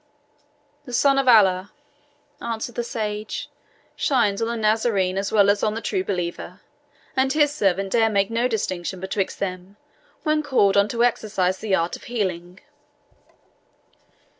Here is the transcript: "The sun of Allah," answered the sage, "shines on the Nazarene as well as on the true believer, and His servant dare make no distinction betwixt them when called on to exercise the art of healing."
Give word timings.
"The 0.85 0.93
sun 0.93 1.19
of 1.19 1.27
Allah," 1.27 1.71
answered 2.41 2.73
the 2.73 2.83
sage, 2.83 3.51
"shines 3.95 4.41
on 4.41 4.47
the 4.47 4.55
Nazarene 4.57 5.15
as 5.15 5.31
well 5.31 5.47
as 5.51 5.61
on 5.61 5.75
the 5.75 5.79
true 5.81 6.03
believer, 6.03 6.59
and 7.15 7.31
His 7.31 7.53
servant 7.53 7.91
dare 7.91 8.09
make 8.09 8.31
no 8.31 8.47
distinction 8.47 8.99
betwixt 8.99 9.37
them 9.37 9.77
when 10.23 10.41
called 10.41 10.75
on 10.75 10.87
to 10.87 11.03
exercise 11.03 11.59
the 11.59 11.75
art 11.75 11.95
of 11.95 12.05
healing." 12.05 12.61